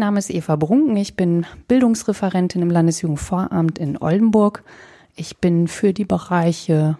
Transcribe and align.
Name 0.00 0.18
ist 0.18 0.30
Eva 0.30 0.56
Brunken. 0.56 0.96
Ich 0.96 1.14
bin 1.14 1.46
Bildungsreferentin 1.68 2.62
im 2.62 2.70
Landesjugendvoramt 2.70 3.78
in 3.78 3.96
Oldenburg. 4.00 4.64
Ich 5.14 5.36
bin 5.36 5.68
für 5.68 5.92
die 5.92 6.04
Bereiche 6.04 6.98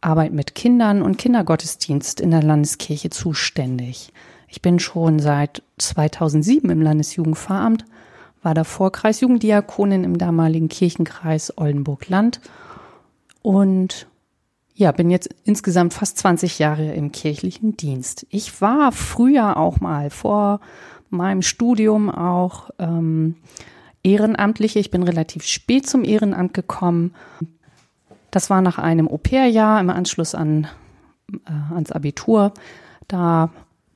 Arbeit 0.00 0.32
mit 0.32 0.54
Kindern 0.54 1.02
und 1.02 1.16
Kindergottesdienst 1.16 2.20
in 2.20 2.30
der 2.30 2.42
Landeskirche 2.42 3.08
zuständig. 3.10 4.12
Ich 4.48 4.60
bin 4.60 4.78
schon 4.80 5.20
seit 5.20 5.62
2007 5.78 6.68
im 6.70 6.82
Landesjugendvoramt, 6.82 7.84
war 8.42 8.54
davor 8.54 8.90
Kreisjugenddiakonin 8.90 10.02
im 10.02 10.18
damaligen 10.18 10.68
Kirchenkreis 10.68 11.56
Oldenburg-Land 11.56 12.40
und 13.42 14.08
ja, 14.74 14.92
bin 14.92 15.10
jetzt 15.10 15.28
insgesamt 15.44 15.94
fast 15.94 16.18
20 16.18 16.58
Jahre 16.58 16.92
im 16.94 17.12
kirchlichen 17.12 17.76
Dienst. 17.76 18.26
Ich 18.30 18.60
war 18.60 18.92
früher 18.92 19.56
auch 19.58 19.80
mal 19.80 20.10
vor 20.10 20.60
meinem 21.10 21.42
Studium 21.42 22.10
auch 22.10 22.70
ähm, 22.78 23.36
Ehrenamtliche. 24.02 24.78
Ich 24.78 24.90
bin 24.90 25.02
relativ 25.02 25.44
spät 25.44 25.86
zum 25.86 26.04
Ehrenamt 26.04 26.54
gekommen. 26.54 27.14
Das 28.30 28.48
war 28.48 28.62
nach 28.62 28.78
einem 28.78 29.08
Au-pair-Jahr 29.08 29.80
im 29.80 29.90
Anschluss 29.90 30.34
an, 30.34 30.68
äh, 31.32 31.74
ans 31.74 31.92
Abitur. 31.92 32.52
Da 33.08 33.50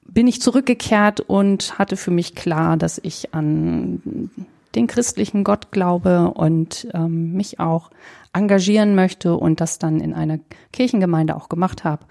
bin 0.07 0.27
ich 0.27 0.43
zurückgekehrt 0.43 1.21
und 1.21 1.79
hatte 1.79 1.97
für 1.97 2.11
mich 2.11 2.35
klar, 2.35 2.77
dass 2.77 2.99
ich 3.03 3.35
an 3.35 4.31
den 4.75 4.87
christlichen 4.87 5.45
Gott 5.45 5.71
glaube 5.71 6.33
und 6.35 6.89
ähm, 6.93 7.33
mich 7.33 7.61
auch 7.61 7.91
engagieren 8.33 8.95
möchte 8.95 9.37
und 9.37 9.61
das 9.61 9.79
dann 9.79 10.01
in 10.01 10.13
einer 10.13 10.39
Kirchengemeinde 10.73 11.37
auch 11.37 11.49
gemacht 11.49 11.85
habe. 11.85 12.05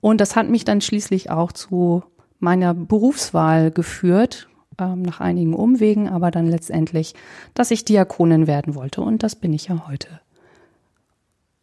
Und 0.00 0.20
das 0.20 0.36
hat 0.36 0.48
mich 0.48 0.64
dann 0.64 0.80
schließlich 0.80 1.30
auch 1.30 1.52
zu 1.52 2.02
meiner 2.42 2.74
Berufswahl 2.74 3.70
geführt, 3.70 4.48
ähm, 4.78 5.02
nach 5.02 5.20
einigen 5.20 5.54
Umwegen, 5.54 6.08
aber 6.08 6.30
dann 6.30 6.46
letztendlich, 6.46 7.14
dass 7.54 7.70
ich 7.70 7.84
Diakonin 7.84 8.46
werden 8.46 8.74
wollte. 8.74 9.00
Und 9.00 9.22
das 9.22 9.36
bin 9.36 9.52
ich 9.52 9.68
ja 9.68 9.86
heute 9.88 10.08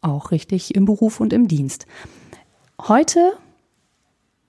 auch 0.02 0.32
richtig 0.32 0.76
im 0.76 0.86
Beruf 0.86 1.20
und 1.20 1.34
im 1.34 1.48
Dienst. 1.48 1.86
Heute 2.82 3.34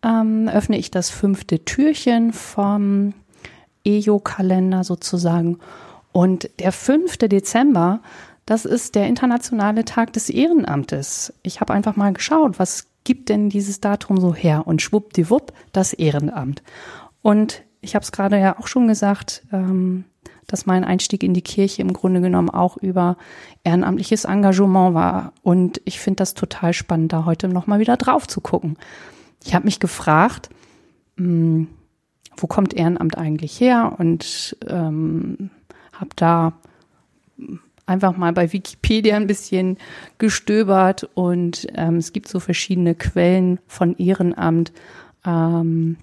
ähm, 0.04 0.48
öffne 0.48 0.78
ich 0.78 0.90
das 0.90 1.10
fünfte 1.10 1.64
Türchen 1.64 2.32
vom 2.32 3.12
EJO-Kalender 3.84 4.84
sozusagen. 4.84 5.58
Und 6.12 6.48
der 6.60 6.72
5. 6.72 7.18
Dezember, 7.18 8.00
das 8.46 8.64
ist 8.64 8.94
der 8.94 9.06
internationale 9.06 9.84
Tag 9.84 10.12
des 10.12 10.28
Ehrenamtes. 10.28 11.32
Ich 11.42 11.60
habe 11.60 11.72
einfach 11.72 11.96
mal 11.96 12.12
geschaut, 12.12 12.58
was 12.58 12.89
gibt 13.04 13.28
denn 13.28 13.48
dieses 13.48 13.80
Datum 13.80 14.20
so 14.20 14.34
her? 14.34 14.66
Und 14.66 14.82
schwuppdiwupp, 14.82 15.52
das 15.72 15.92
Ehrenamt. 15.92 16.62
Und 17.22 17.62
ich 17.80 17.94
habe 17.94 18.02
es 18.02 18.12
gerade 18.12 18.38
ja 18.38 18.58
auch 18.58 18.66
schon 18.66 18.88
gesagt, 18.88 19.42
ähm, 19.52 20.04
dass 20.46 20.66
mein 20.66 20.84
Einstieg 20.84 21.22
in 21.22 21.34
die 21.34 21.42
Kirche 21.42 21.82
im 21.82 21.92
Grunde 21.92 22.20
genommen 22.20 22.50
auch 22.50 22.76
über 22.76 23.16
ehrenamtliches 23.64 24.24
Engagement 24.24 24.94
war. 24.94 25.32
Und 25.42 25.80
ich 25.84 26.00
finde 26.00 26.16
das 26.16 26.34
total 26.34 26.72
spannend, 26.72 27.12
da 27.12 27.24
heute 27.24 27.48
nochmal 27.48 27.78
wieder 27.78 27.96
drauf 27.96 28.26
zu 28.26 28.40
gucken. 28.40 28.76
Ich 29.44 29.54
habe 29.54 29.64
mich 29.64 29.80
gefragt, 29.80 30.50
mh, 31.16 31.24
hm, 31.24 31.68
wo 32.36 32.46
kommt 32.46 32.74
Ehrenamt 32.74 33.18
eigentlich 33.18 33.60
her? 33.60 33.94
Und 33.98 34.56
ähm, 34.66 35.50
habe 35.92 36.10
da 36.16 36.52
einfach 37.90 38.16
mal 38.16 38.32
bei 38.32 38.52
Wikipedia 38.52 39.16
ein 39.16 39.26
bisschen 39.26 39.76
gestöbert 40.18 41.08
und 41.14 41.66
ähm, 41.74 41.96
es 41.96 42.12
gibt 42.12 42.28
so 42.28 42.38
verschiedene 42.38 42.94
Quellen 42.94 43.58
von 43.66 43.96
Ehrenamt. 43.96 44.72
Ähm, 45.26 45.96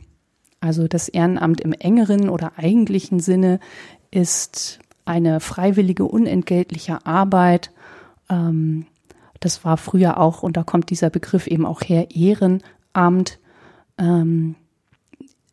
also 0.60 0.88
das 0.88 1.08
Ehrenamt 1.08 1.62
im 1.62 1.72
engeren 1.72 2.30
oder 2.30 2.54
eigentlichen 2.58 3.20
Sinne 3.20 3.60
ist 4.12 4.80
eine 5.06 5.40
freiwillige, 5.40 6.04
unentgeltliche 6.04 7.06
Arbeit. 7.06 7.72
Ähm, 8.30 8.86
das 9.40 9.64
war 9.64 9.78
früher 9.78 10.20
auch, 10.20 10.44
und 10.44 10.58
da 10.58 10.64
kommt 10.64 10.90
dieser 10.90 11.10
Begriff 11.10 11.48
eben 11.48 11.66
auch 11.66 11.82
her, 11.82 12.08
Ehrenamt, 12.12 13.40
ähm, 13.98 14.56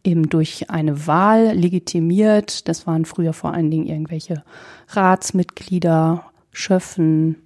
eben 0.05 0.29
durch 0.29 0.71
eine 0.71 1.07
Wahl 1.07 1.53
legitimiert. 1.55 2.69
Das 2.69 2.87
waren 2.87 3.07
früher 3.07 3.33
vor 3.33 3.53
allen 3.53 3.71
Dingen 3.71 3.87
irgendwelche 3.87 4.45
Ratsmitglieder, 4.89 6.25
Schöffen. 6.53 7.37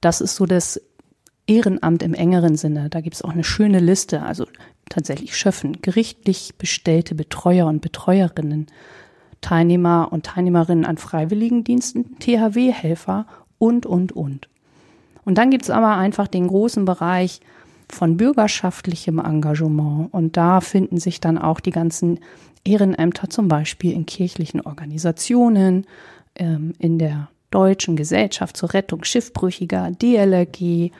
Das 0.00 0.20
ist 0.20 0.34
so 0.34 0.46
das 0.46 0.80
Ehrenamt 1.46 2.02
im 2.02 2.14
engeren 2.14 2.56
Sinne. 2.56 2.88
Da 2.88 3.00
gibt 3.00 3.14
es 3.14 3.22
auch 3.22 3.32
eine 3.32 3.44
schöne 3.44 3.78
Liste. 3.78 4.22
Also 4.22 4.46
tatsächlich 4.88 5.36
Schöffen, 5.36 5.80
gerichtlich 5.82 6.54
bestellte 6.56 7.14
Betreuer 7.14 7.66
und 7.66 7.82
Betreuerinnen, 7.82 8.66
Teilnehmer 9.40 10.08
und 10.10 10.26
Teilnehmerinnen 10.26 10.84
an 10.84 10.96
Freiwilligendiensten, 10.96 12.18
THW-Helfer 12.18 13.26
und, 13.58 13.86
und, 13.86 14.12
und. 14.12 14.48
Und 15.24 15.38
dann 15.38 15.50
gibt 15.50 15.64
es 15.64 15.70
aber 15.70 15.96
einfach 15.96 16.26
den 16.26 16.48
großen 16.48 16.84
Bereich 16.84 17.40
von 17.94 18.16
bürgerschaftlichem 18.16 19.18
Engagement. 19.18 20.12
Und 20.12 20.36
da 20.36 20.60
finden 20.60 20.98
sich 20.98 21.20
dann 21.20 21.38
auch 21.38 21.60
die 21.60 21.70
ganzen 21.70 22.20
Ehrenämter, 22.64 23.28
zum 23.28 23.48
Beispiel 23.48 23.92
in 23.92 24.06
kirchlichen 24.06 24.60
Organisationen, 24.60 25.86
ähm, 26.36 26.72
in 26.78 26.98
der 26.98 27.28
Deutschen 27.50 27.96
Gesellschaft 27.96 28.56
zur 28.56 28.72
Rettung 28.72 29.04
Schiffbrüchiger, 29.04 29.90
DLRG, 29.90 30.90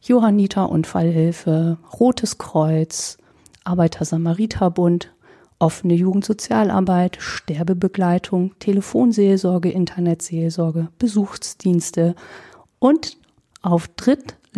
Johanniter 0.00 0.70
Unfallhilfe, 0.70 1.78
Rotes 1.98 2.38
Kreuz, 2.38 3.18
Arbeiter-Samariter-Bund, 3.64 5.12
offene 5.58 5.94
Jugendsozialarbeit, 5.94 7.16
Sterbebegleitung, 7.20 8.56
Telefonseelsorge, 8.60 9.70
Internetseelsorge, 9.70 10.88
Besuchsdienste 10.98 12.14
und 12.78 13.16
auf 13.60 13.88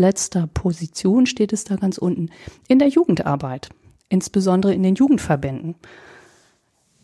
drittletzter 0.00 0.48
Position 0.54 1.26
steht 1.26 1.52
es 1.52 1.64
da 1.64 1.76
ganz 1.76 1.98
unten 1.98 2.30
in 2.68 2.78
der 2.78 2.88
Jugendarbeit, 2.88 3.68
insbesondere 4.08 4.72
in 4.72 4.82
den 4.82 4.94
Jugendverbänden. 4.94 5.74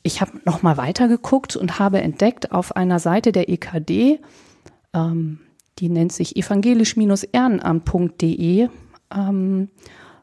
Ich 0.03 0.23
habe 0.23 0.41
noch 0.47 0.63
mal 0.63 0.79
weiter 0.79 1.09
geguckt 1.09 1.57
und 1.57 1.79
habe 1.79 2.01
entdeckt 2.01 2.53
auf 2.53 2.75
einer 2.75 2.99
Seite 2.99 3.33
der 3.33 3.51
EKD, 3.51 4.21
ähm, 4.95 5.41
die 5.79 5.91
nennt 5.91 6.13
sich 6.13 6.37
evangelisch-ehrenamt.de, 6.37 8.69
ähm, 9.15 9.69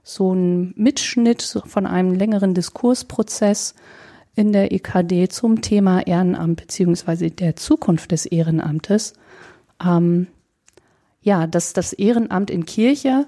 so 0.01 0.33
ein 0.33 0.73
Mitschnitt 0.75 1.61
von 1.65 1.85
einem 1.85 2.15
längeren 2.15 2.55
Diskursprozess 2.55 3.75
in 4.35 4.51
der 4.51 4.71
EKD 4.71 5.29
zum 5.29 5.61
Thema 5.61 6.07
Ehrenamt 6.07 6.59
beziehungsweise 6.59 7.29
der 7.29 7.55
Zukunft 7.55 8.11
des 8.11 8.25
Ehrenamtes. 8.25 9.13
Ähm, 9.85 10.25
ja, 11.23 11.47
dass 11.47 11.73
das 11.73 11.93
Ehrenamt 11.93 12.51
in 12.51 12.65
Kirche 12.65 13.25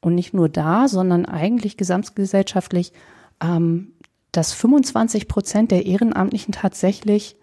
und 0.00 0.14
nicht 0.14 0.34
nur 0.34 0.48
da, 0.48 0.88
sondern 0.88 1.26
eigentlich 1.26 1.76
gesamtgesellschaftlich, 1.76 2.92
ähm, 3.42 3.92
dass 4.32 4.52
25 4.52 5.28
Prozent 5.28 5.70
der 5.70 5.86
Ehrenamtlichen 5.86 6.52
tatsächlich 6.52 7.36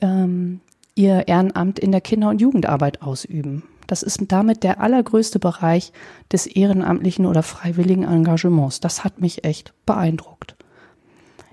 ähm, 0.00 0.60
ihr 0.94 1.28
Ehrenamt 1.28 1.78
in 1.78 1.92
der 1.92 2.00
Kinder- 2.00 2.30
und 2.30 2.40
Jugendarbeit 2.40 3.02
ausüben. 3.02 3.64
Das 3.86 4.02
ist 4.02 4.20
damit 4.28 4.64
der 4.64 4.80
allergrößte 4.80 5.38
Bereich 5.38 5.92
des 6.30 6.46
ehrenamtlichen 6.46 7.24
oder 7.24 7.42
freiwilligen 7.42 8.04
Engagements. 8.04 8.80
Das 8.80 9.02
hat 9.02 9.20
mich 9.20 9.44
echt 9.44 9.72
beeindruckt. 9.86 10.56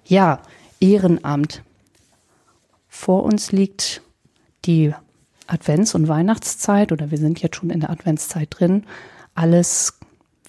Ja, 0.06 0.42
Ehrenamt. 0.80 1.64
Vor 2.88 3.24
uns 3.24 3.52
liegt 3.52 4.02
die 4.66 4.94
Advents- 5.48 5.96
und 5.96 6.08
Weihnachtszeit 6.08 6.92
oder 6.92 7.12
wir 7.12 7.18
sind 7.18 7.42
jetzt 7.42 7.58
schon 7.58 7.70
in 7.70 7.80
der 7.80 7.90
Adventszeit 7.90 8.48
drin. 8.52 8.84
Alles 9.34 10.00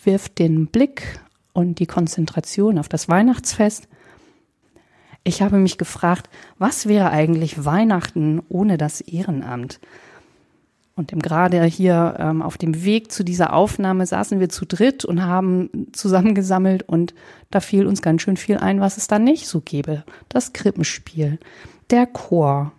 wirft 0.03 0.39
den 0.39 0.67
Blick 0.67 1.21
und 1.53 1.79
die 1.79 1.87
Konzentration 1.87 2.79
auf 2.79 2.89
das 2.89 3.09
Weihnachtsfest. 3.09 3.89
Ich 5.25 5.43
habe 5.43 5.59
mich 5.59 5.77
gefragt, 5.79 6.31
was 6.59 6.87
wäre 6.87 7.11
eigentlich 7.11 7.65
Weihnachten 7.65 8.43
ohne 8.49 8.79
das 8.79 9.01
Ehrenamt? 9.01 9.81
Und 10.95 11.13
gerade 11.23 11.63
hier 11.65 12.17
ähm, 12.19 12.41
auf 12.41 12.57
dem 12.57 12.85
Weg 12.85 13.13
zu 13.13 13.23
dieser 13.23 13.53
Aufnahme 13.53 14.07
saßen 14.07 14.41
wir 14.41 14.49
zu 14.49 14.65
dritt 14.65 15.05
und 15.05 15.23
haben 15.23 15.89
zusammengesammelt 15.93 16.85
und 16.89 17.15
da 17.51 17.61
fiel 17.61 17.87
uns 17.87 18.01
ganz 18.01 18.23
schön 18.23 18.39
viel 18.39 18.57
ein, 18.57 18.81
was 18.81 18.97
es 18.97 19.07
da 19.07 19.19
nicht 19.19 19.47
so 19.47 19.61
gäbe. 19.61 20.05
Das 20.31 20.55
Krippenspiel, 20.55 21.39
der 21.91 22.07
Chor, 22.07 22.73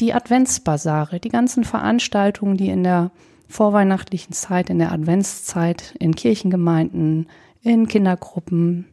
die 0.00 0.12
Adventsbasare, 0.12 1.20
die 1.20 1.28
ganzen 1.28 1.64
Veranstaltungen, 1.64 2.56
die 2.56 2.68
in 2.68 2.82
der 2.82 3.10
vorweihnachtlichen 3.48 4.32
Zeit, 4.32 4.70
in 4.70 4.78
der 4.78 4.92
Adventszeit, 4.92 5.94
in 5.98 6.14
Kirchengemeinden, 6.14 7.28
in 7.62 7.88
Kindergruppen 7.88 8.86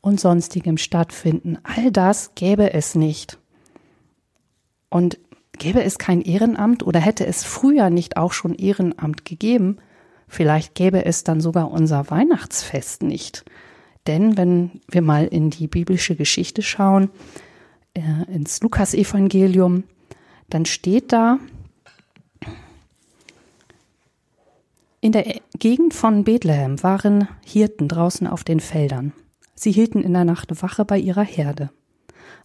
und 0.00 0.20
sonstigem 0.20 0.76
stattfinden. 0.76 1.58
All 1.62 1.90
das 1.90 2.34
gäbe 2.34 2.74
es 2.74 2.94
nicht. 2.94 3.38
Und 4.90 5.18
Gäbe 5.58 5.84
es 5.84 5.98
kein 5.98 6.20
Ehrenamt 6.20 6.82
oder 6.82 7.00
hätte 7.00 7.26
es 7.26 7.44
früher 7.44 7.90
nicht 7.90 8.16
auch 8.16 8.32
schon 8.32 8.54
Ehrenamt 8.54 9.24
gegeben, 9.24 9.78
vielleicht 10.26 10.74
gäbe 10.74 11.04
es 11.04 11.24
dann 11.24 11.40
sogar 11.40 11.70
unser 11.70 12.10
Weihnachtsfest 12.10 13.02
nicht. 13.02 13.44
Denn 14.06 14.36
wenn 14.36 14.80
wir 14.90 15.02
mal 15.02 15.26
in 15.26 15.50
die 15.50 15.68
biblische 15.68 16.16
Geschichte 16.16 16.62
schauen, 16.62 17.10
äh, 17.94 18.02
ins 18.32 18.60
Lukas-Evangelium, 18.60 19.84
dann 20.50 20.66
steht 20.66 21.12
da, 21.12 21.38
in 25.00 25.12
der 25.12 25.40
Gegend 25.58 25.92
von 25.92 26.24
Bethlehem 26.24 26.82
waren 26.82 27.28
Hirten 27.44 27.88
draußen 27.88 28.26
auf 28.26 28.42
den 28.42 28.60
Feldern. 28.60 29.12
Sie 29.54 29.70
hielten 29.70 30.00
in 30.00 30.14
der 30.14 30.24
Nacht 30.24 30.62
Wache 30.62 30.86
bei 30.86 30.98
ihrer 30.98 31.22
Herde. 31.22 31.68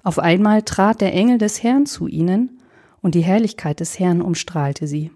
Auf 0.04 0.19
einmal 0.19 0.63
trat 0.63 1.00
der 1.00 1.13
Engel 1.13 1.38
des 1.38 1.63
Herrn 1.63 1.86
zu 1.86 2.07
ihnen, 2.07 2.60
und 3.01 3.16
die 3.16 3.22
Herrlichkeit 3.22 3.80
des 3.80 3.98
Herrn 3.98 4.22
umstrahlte 4.22 4.88
sie. 4.88 5.12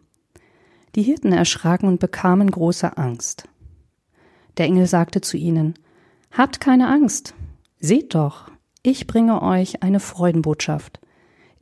Die 0.95 1.03
Hirten 1.03 1.33
erschraken 1.33 1.89
und 1.89 1.99
bekamen 1.99 2.49
große 2.49 2.97
Angst. 2.97 3.49
Der 4.57 4.67
Engel 4.67 4.87
sagte 4.87 5.19
zu 5.19 5.35
ihnen, 5.35 5.73
Habt 6.31 6.61
keine 6.61 6.87
Angst, 6.87 7.33
seht 7.79 8.15
doch, 8.15 8.49
ich 8.83 9.05
bringe 9.05 9.41
euch 9.41 9.83
eine 9.83 9.99
Freudenbotschaft. 9.99 11.01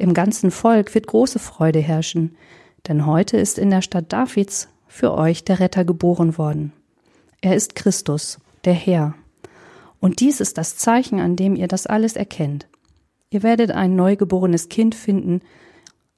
Im 0.01 0.15
ganzen 0.15 0.49
Volk 0.49 0.95
wird 0.95 1.05
große 1.05 1.37
Freude 1.37 1.77
herrschen, 1.77 2.35
denn 2.87 3.05
heute 3.05 3.37
ist 3.37 3.59
in 3.59 3.69
der 3.69 3.83
Stadt 3.83 4.11
Davids 4.11 4.67
für 4.87 5.13
euch 5.13 5.43
der 5.43 5.59
Retter 5.59 5.85
geboren 5.85 6.39
worden. 6.39 6.73
Er 7.39 7.55
ist 7.55 7.75
Christus, 7.75 8.39
der 8.65 8.73
Herr. 8.73 9.13
Und 9.99 10.19
dies 10.19 10.39
ist 10.39 10.57
das 10.57 10.75
Zeichen, 10.75 11.19
an 11.19 11.35
dem 11.35 11.55
ihr 11.55 11.67
das 11.67 11.85
alles 11.85 12.15
erkennt. 12.15 12.65
Ihr 13.29 13.43
werdet 13.43 13.69
ein 13.69 13.95
neugeborenes 13.95 14.69
Kind 14.69 14.95
finden, 14.95 15.41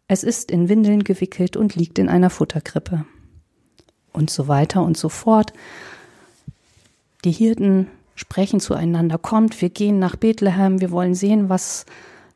es 0.07 0.23
ist 0.23 0.49
in 0.49 0.69
Windeln 0.69 1.03
gewickelt 1.03 1.57
und 1.57 1.75
liegt 1.75 1.99
in 1.99 2.07
einer 2.07 2.29
Futterkrippe. 2.29 3.03
Und 4.13 4.29
so 4.29 4.47
weiter 4.47 4.81
und 4.81 4.95
so 4.95 5.09
fort. 5.09 5.51
Die 7.25 7.33
Hirten 7.33 7.87
sprechen 8.15 8.61
zueinander, 8.61 9.17
kommt, 9.17 9.61
wir 9.61 9.69
gehen 9.69 9.99
nach 9.99 10.15
Bethlehem, 10.15 10.79
wir 10.79 10.91
wollen 10.91 11.15
sehen, 11.15 11.49
was 11.49 11.85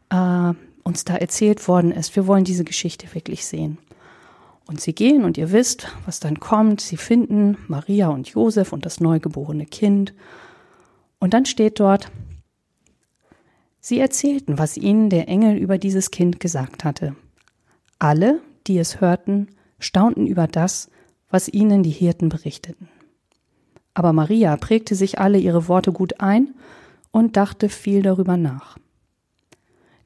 äh, 0.09 0.51
uns 0.87 1.03
da 1.03 1.15
erzählt 1.15 1.67
worden 1.67 1.91
ist, 1.91 2.15
wir 2.15 2.27
wollen 2.27 2.45
diese 2.45 2.63
Geschichte 2.63 3.13
wirklich 3.13 3.45
sehen. 3.45 3.77
Und 4.65 4.79
sie 4.79 4.95
gehen 4.95 5.25
und 5.25 5.37
ihr 5.37 5.51
wisst, 5.51 5.89
was 6.05 6.19
dann 6.19 6.39
kommt, 6.39 6.81
sie 6.81 6.97
finden 6.97 7.57
Maria 7.67 8.07
und 8.07 8.29
Josef 8.29 8.71
und 8.71 8.85
das 8.85 9.01
neugeborene 9.01 9.65
Kind. 9.65 10.13
Und 11.19 11.33
dann 11.33 11.45
steht 11.45 11.79
dort, 11.81 12.09
sie 13.81 13.99
erzählten, 13.99 14.57
was 14.57 14.77
ihnen 14.77 15.09
der 15.09 15.27
Engel 15.27 15.57
über 15.57 15.77
dieses 15.77 16.09
Kind 16.09 16.39
gesagt 16.39 16.85
hatte. 16.85 17.15
Alle, 17.99 18.39
die 18.65 18.77
es 18.77 19.01
hörten, 19.01 19.47
staunten 19.79 20.25
über 20.25 20.47
das, 20.47 20.89
was 21.29 21.49
ihnen 21.49 21.83
die 21.83 21.91
Hirten 21.91 22.29
berichteten. 22.29 22.87
Aber 23.93 24.13
Maria 24.13 24.55
prägte 24.55 24.95
sich 24.95 25.19
alle 25.19 25.37
ihre 25.37 25.67
Worte 25.67 25.91
gut 25.91 26.21
ein 26.21 26.53
und 27.11 27.35
dachte 27.35 27.67
viel 27.67 28.03
darüber 28.03 28.37
nach. 28.37 28.77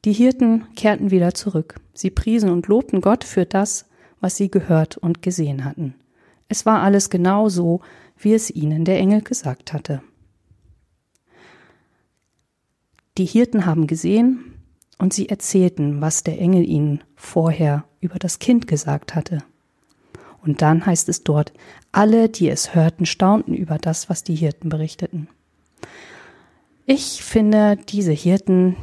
Die 0.03 0.13
Hirten 0.13 0.65
kehrten 0.75 1.11
wieder 1.11 1.33
zurück. 1.33 1.75
Sie 1.93 2.09
priesen 2.09 2.49
und 2.49 2.67
lobten 2.67 3.01
Gott 3.01 3.23
für 3.23 3.45
das, 3.45 3.85
was 4.19 4.35
sie 4.35 4.49
gehört 4.49 4.97
und 4.97 5.21
gesehen 5.21 5.63
hatten. 5.63 5.93
Es 6.47 6.65
war 6.65 6.81
alles 6.81 7.09
genau 7.09 7.49
so, 7.49 7.81
wie 8.17 8.33
es 8.33 8.49
ihnen 8.49 8.83
der 8.83 8.97
Engel 8.97 9.21
gesagt 9.21 9.73
hatte. 9.73 10.01
Die 13.17 13.25
Hirten 13.25 13.65
haben 13.65 13.87
gesehen 13.87 14.55
und 14.97 15.13
sie 15.13 15.29
erzählten, 15.29 16.01
was 16.01 16.23
der 16.23 16.39
Engel 16.39 16.67
ihnen 16.67 17.03
vorher 17.15 17.85
über 17.99 18.17
das 18.17 18.39
Kind 18.39 18.67
gesagt 18.67 19.13
hatte. 19.13 19.39
Und 20.43 20.63
dann 20.63 20.85
heißt 20.85 21.09
es 21.09 21.23
dort, 21.23 21.53
alle, 21.91 22.29
die 22.29 22.49
es 22.49 22.73
hörten, 22.73 23.05
staunten 23.05 23.53
über 23.53 23.77
das, 23.77 24.09
was 24.09 24.23
die 24.23 24.35
Hirten 24.35 24.69
berichteten. 24.69 25.27
Ich 26.85 27.23
finde, 27.23 27.77
diese 27.89 28.11
Hirten, 28.11 28.75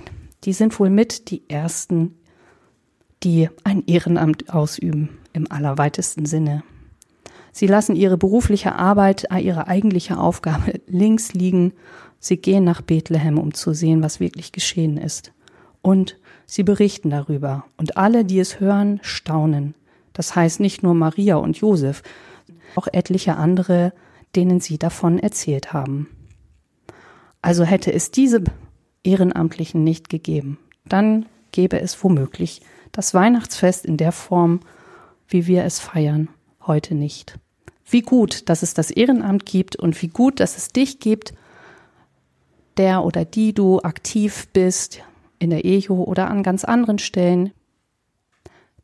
die 0.49 0.55
sind 0.55 0.81
wohl 0.81 0.89
mit 0.89 1.31
die 1.31 1.43
ersten, 1.51 2.17
die 3.23 3.51
ein 3.65 3.85
Ehrenamt 3.87 4.49
ausüben, 4.49 5.11
im 5.35 5.53
allerweitesten 5.53 6.25
Sinne. 6.25 6.63
Sie 7.53 7.67
lassen 7.67 7.95
ihre 7.95 8.17
berufliche 8.17 8.75
Arbeit, 8.75 9.27
ihre 9.43 9.67
eigentliche 9.67 10.17
Aufgabe 10.19 10.81
links 10.87 11.35
liegen. 11.35 11.75
Sie 12.19 12.39
gehen 12.39 12.65
nach 12.65 12.81
Bethlehem, 12.81 13.37
um 13.37 13.53
zu 13.53 13.75
sehen, 13.75 14.03
was 14.03 14.21
wirklich 14.21 14.51
geschehen 14.51 14.97
ist. 14.97 15.35
Und 15.83 16.17
sie 16.47 16.63
berichten 16.63 17.11
darüber. 17.11 17.67
Und 17.77 17.99
alle, 17.99 18.25
die 18.25 18.41
es 18.41 18.59
hören, 18.59 19.01
staunen. 19.03 19.75
Das 20.15 20.35
heißt 20.35 20.61
nicht 20.61 20.83
nur 20.83 20.95
Maria 20.95 21.37
und 21.37 21.59
Josef, 21.59 22.03
auch 22.75 22.89
etliche 22.91 23.37
andere, 23.37 23.93
denen 24.35 24.61
sie 24.61 24.79
davon 24.79 25.19
erzählt 25.19 25.75
haben. 25.75 26.09
Also 27.43 27.65
hätte 27.65 27.93
es 27.93 28.11
diese 28.11 28.45
Ehrenamtlichen 29.09 29.83
nicht 29.83 30.09
gegeben, 30.09 30.59
dann 30.85 31.27
gäbe 31.53 31.81
es 31.81 32.03
womöglich 32.05 32.61
das 32.93 33.15
Weihnachtsfest 33.15 33.87
in 33.87 33.97
der 33.97 34.13
Form, 34.13 34.61
wie 35.29 35.47
wir 35.47 35.65
es 35.65 35.79
feiern, 35.79 36.29
heute 36.67 36.95
nicht. 36.95 37.39
Wie 37.91 38.03
gut, 38.03 38.49
dass 38.49 38.63
es 38.63 38.75
das 38.75 38.91
Ehrenamt 38.91 39.47
gibt 39.47 39.77
und 39.77 40.01
wie 40.03 40.09
gut, 40.09 40.41
dass 40.41 40.57
es 40.57 40.69
dich 40.69 41.01
gibt, 41.01 41.33
der 42.77 43.03
oder 43.03 43.25
die 43.25 43.55
du 43.55 43.81
aktiv 43.81 44.49
bist 44.53 45.01
in 45.39 45.51
der 45.51 45.65
EJO 45.65 46.05
oder 46.05 46.29
an 46.29 46.43
ganz 46.43 46.65
anderen 46.65 46.99
Stellen. 46.99 47.53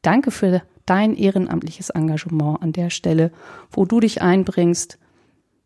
Danke 0.02 0.30
für 0.30 0.62
dein 0.86 1.16
ehrenamtliches 1.16 1.90
Engagement 1.90 2.62
an 2.62 2.72
der 2.72 2.90
Stelle, 2.90 3.30
wo 3.70 3.84
du 3.84 4.00
dich 4.00 4.22
einbringst, 4.22 4.98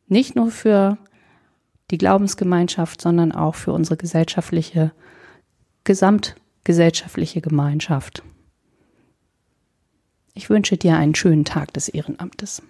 nicht 0.08 0.36
nur 0.36 0.50
für 0.50 0.98
die 1.90 1.98
Glaubensgemeinschaft, 1.98 3.00
sondern 3.00 3.32
auch 3.32 3.54
für 3.54 3.72
unsere 3.72 3.96
gesellschaftliche, 3.96 4.92
gesamtgesellschaftliche 5.84 7.40
Gemeinschaft. 7.40 8.22
Ich 10.34 10.50
wünsche 10.50 10.76
dir 10.76 10.96
einen 10.96 11.14
schönen 11.14 11.44
Tag 11.44 11.72
des 11.72 11.88
Ehrenamtes. 11.88 12.62